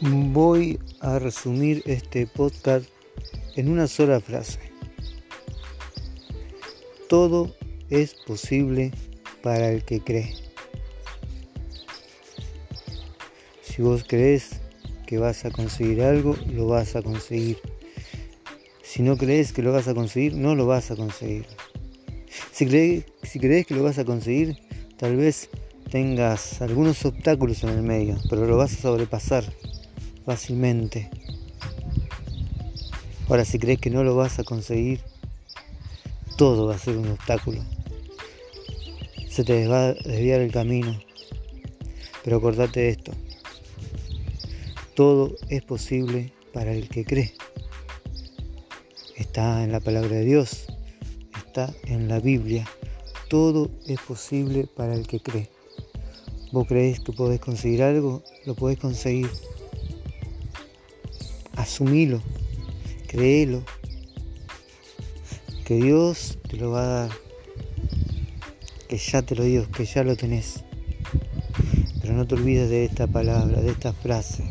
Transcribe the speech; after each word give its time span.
Voy 0.00 0.80
a 1.00 1.20
resumir 1.20 1.82
este 1.86 2.26
podcast 2.26 2.86
en 3.54 3.70
una 3.70 3.86
sola 3.86 4.20
frase. 4.20 4.58
Todo 7.08 7.54
es 7.90 8.14
posible 8.14 8.90
para 9.40 9.70
el 9.70 9.84
que 9.84 10.00
cree. 10.00 10.34
Si 13.62 13.82
vos 13.82 14.04
crees 14.06 14.60
que 15.06 15.18
vas 15.18 15.44
a 15.44 15.52
conseguir 15.52 16.02
algo, 16.02 16.36
lo 16.48 16.66
vas 16.66 16.96
a 16.96 17.02
conseguir. 17.02 17.58
Si 18.82 19.00
no 19.00 19.16
crees 19.16 19.52
que 19.52 19.62
lo 19.62 19.72
vas 19.72 19.86
a 19.86 19.94
conseguir, 19.94 20.34
no 20.34 20.56
lo 20.56 20.66
vas 20.66 20.90
a 20.90 20.96
conseguir. 20.96 21.46
Si 22.50 22.66
crees, 22.66 23.66
que 23.66 23.74
lo 23.74 23.84
vas 23.84 23.98
a 23.98 24.04
conseguir, 24.04 24.58
tal 24.96 25.16
vez 25.16 25.48
tengas 25.88 26.60
algunos 26.60 27.04
obstáculos 27.04 27.62
en 27.62 27.70
el 27.70 27.82
medio, 27.82 28.18
pero 28.28 28.44
lo 28.44 28.56
vas 28.56 28.72
a 28.72 28.82
sobrepasar 28.82 29.44
fácilmente. 30.24 31.10
Ahora 33.28 33.44
si 33.44 33.58
crees 33.58 33.80
que 33.80 33.90
no 33.90 34.04
lo 34.04 34.16
vas 34.16 34.38
a 34.38 34.44
conseguir, 34.44 35.00
todo 36.36 36.66
va 36.66 36.74
a 36.74 36.78
ser 36.78 36.96
un 36.96 37.08
obstáculo. 37.08 37.62
Se 39.28 39.44
te 39.44 39.66
va 39.66 39.88
a 39.88 39.94
desviar 39.94 40.40
el 40.40 40.52
camino. 40.52 40.98
Pero 42.22 42.38
acordate 42.38 42.80
de 42.80 42.88
esto. 42.90 43.12
Todo 44.94 45.34
es 45.48 45.62
posible 45.62 46.32
para 46.52 46.72
el 46.72 46.88
que 46.88 47.04
cree. 47.04 47.34
Está 49.16 49.64
en 49.64 49.72
la 49.72 49.80
palabra 49.80 50.10
de 50.10 50.24
Dios. 50.24 50.66
Está 51.36 51.72
en 51.84 52.08
la 52.08 52.20
Biblia. 52.20 52.68
Todo 53.28 53.70
es 53.86 54.00
posible 54.00 54.66
para 54.66 54.94
el 54.94 55.06
que 55.06 55.20
cree. 55.20 55.50
¿Vos 56.52 56.68
crees 56.68 57.00
que 57.00 57.12
podés 57.12 57.40
conseguir 57.40 57.82
algo? 57.82 58.22
Lo 58.46 58.54
podés 58.54 58.78
conseguir 58.78 59.28
asumilo, 61.64 62.20
créelo, 63.08 63.62
que 65.64 65.76
Dios 65.76 66.38
te 66.48 66.56
lo 66.58 66.70
va 66.70 66.82
a 66.82 66.86
dar, 66.86 67.10
que 68.88 68.98
ya 68.98 69.22
te 69.22 69.34
lo 69.34 69.44
dio, 69.44 69.70
que 69.70 69.86
ya 69.86 70.04
lo 70.04 70.14
tenés. 70.14 70.62
Pero 72.00 72.14
no 72.14 72.26
te 72.26 72.34
olvides 72.34 72.68
de 72.68 72.84
esta 72.84 73.06
palabra, 73.06 73.62
de 73.62 73.70
esta 73.70 73.94
frase. 73.94 74.44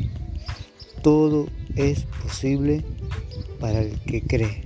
Todo 1.04 1.48
es 1.76 2.06
posible 2.24 2.84
para 3.60 3.82
el 3.82 4.00
que 4.02 4.24
cree. 4.24 4.64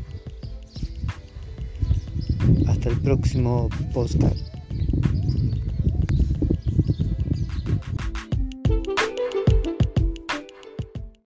Hasta 2.66 2.90
el 2.90 3.00
próximo 3.02 3.70
podcast. 3.94 4.57